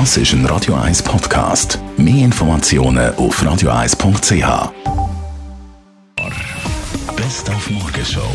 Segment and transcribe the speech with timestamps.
[0.00, 1.78] Das ist ein Radio 1 Podcast.
[1.96, 4.72] Mehr Informationen auf radio1.ch.
[7.14, 8.28] Best auf Morgenshow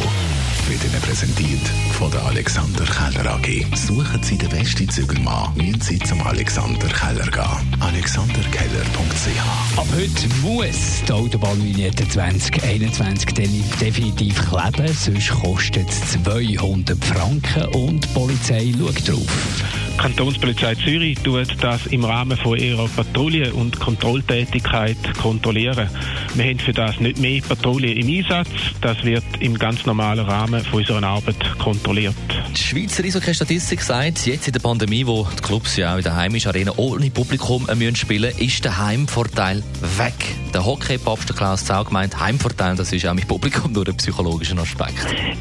[0.69, 3.65] wird Ihnen präsentiert von der Alexander Keller AG.
[3.75, 7.81] Suchen Sie den besten Zügelmann, müssen Sie zum Alexander Keller gehen.
[7.81, 13.33] AlexanderKeller.ch Ab heute muss die Autobahnvignette 2021
[13.81, 19.78] definitiv kleben, sonst kostet es 200 Franken und die Polizei schaut drauf.
[19.99, 25.89] Die Kantonspolizei Zürich tut das im Rahmen von ihrer Patrouille- und Kontrolltätigkeit kontrollieren.
[26.35, 28.47] Wir haben für das nicht mehr Patrouille im Einsatz.
[28.79, 32.15] Das wird im ganz normalen Rahmen von unserer Arbeit kontrolliert.
[32.55, 36.15] Die Schweizer Eishockey-Statistik sagt, jetzt in der Pandemie, wo die Clubs ja auch in der
[36.15, 39.61] heimischen Arena ohne Publikum müssen spielen ist der Heimvorteil
[39.97, 40.13] weg.
[40.53, 44.95] Der Hockey-Papst Klaus Zaug meint, Heimvorteil, das ist auch mit Publikum nur ein psychologischer Aspekt.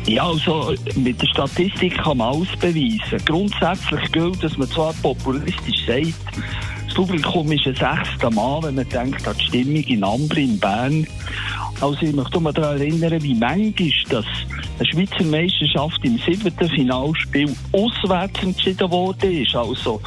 [0.07, 3.25] Ja, also mit der Statistik kann man alles beweisen.
[3.25, 6.15] Grundsätzlich gilt, dass man zwar populistisch sagt,
[6.87, 10.59] das Publikum ist ein sechster Mann, wenn man denkt an die Stimmung in Ambri, in
[10.59, 11.07] Bern.
[11.81, 14.25] Also ich möchte mal daran erinnern, wie manchmal das
[14.79, 19.45] eine Schweizer Meisterschaft im siebten Finalspiel auswärts entschieden wurde.
[19.53, 20.01] Also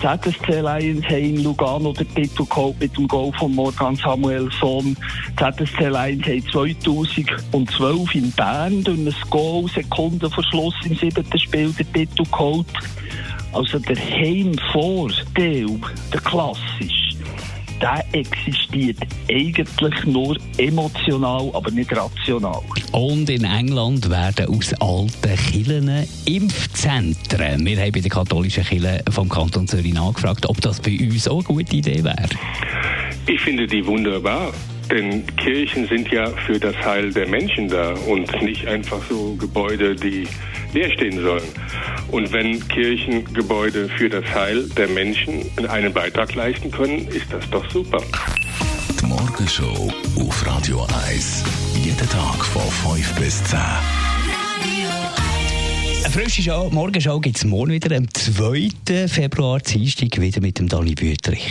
[0.00, 4.96] ZSC Lions haben in Lugano den Titel geholt mit dem Goal von Morgan Samuelsson.
[5.36, 12.24] ZSC Lions haben 2012 in Bern durch ein Goal Sekundenverschluss im siebten Spiel den Titel
[12.24, 12.66] geholt.
[13.52, 15.66] Also der Heimvorteil,
[16.12, 17.16] der klassisch,
[17.80, 18.98] der existiert
[19.28, 22.60] eigentlich nur emotional, aber nicht rational.
[22.92, 27.64] Und in England werden aus alten Kirchen Impfzentren.
[27.66, 31.38] Wir haben bei der katholischen Kirche vom Kanton Zürich nachgefragt, ob das bei uns auch
[31.38, 32.28] eine gute Idee wäre.
[33.26, 34.52] Ich finde die wunderbar.
[34.90, 39.94] Denn Kirchen sind ja für das Heil der Menschen da und nicht einfach so Gebäude,
[39.94, 40.26] die
[40.72, 41.48] leer stehen sollen.
[42.10, 47.68] Und wenn Kirchengebäude für das Heil der Menschen einen Beitrag leisten können, ist das doch
[47.70, 48.02] super.
[49.00, 51.44] Die Morgenshow auf Radio 1.
[51.76, 53.58] Jeden Tag von 5 bis 10.
[56.12, 59.06] Frische Show, Morgenshow gibt es morgen wieder am 2.
[59.06, 61.48] Februar, Dienstag, wieder mit dem Dani Büterich.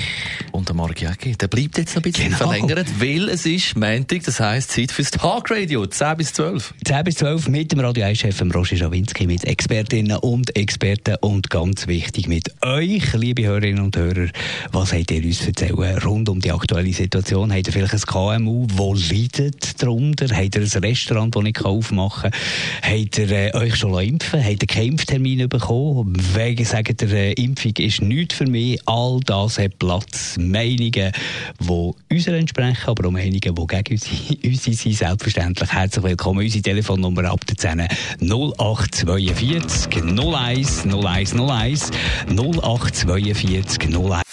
[0.51, 2.37] Und der Marc Jäcki, der bleibt jetzt noch ein bisschen Genau.
[2.37, 6.73] verlängert, weil es ist Montag, das heisst Zeit fürs Talkradio, 10 bis 12.
[6.83, 11.87] 10 bis 12 mit dem Radio 1-Chef Roger Schawinski, mit Expertinnen und Experten und ganz
[11.87, 14.27] wichtig mit euch, liebe Hörerinnen und Hörer.
[14.73, 17.53] Was habt ihr uns erzählen rund um die aktuelle Situation?
[17.53, 20.25] Habt ihr vielleicht ein KMU, das leidet darunter?
[20.35, 22.41] Habt ihr ein Restaurant, das nicht aufmachen kann?
[22.81, 26.15] Habt ihr äh, euch schon impfen ihr keinen Impftermin bekommen?
[26.33, 28.79] Wegen sagt ihr, äh, Impfung ist nichts für mich.
[28.85, 30.37] All das hat Platz.
[30.39, 31.11] Meinungen,
[31.59, 34.95] die uns entsprechen, aber auch Meinungen, die gegen uns sind.
[34.95, 36.43] Selbstverständlich herzlich willkommen.
[36.43, 37.87] Unsere Telefonnummer ab der 10
[38.21, 41.91] 0842 01 01 01
[42.29, 44.23] 0842 01.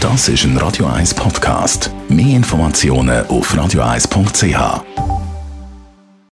[0.00, 1.90] Das ist ein Radio 1 Podcast.
[2.08, 5.13] Mehr Informationen auf radio1.ch.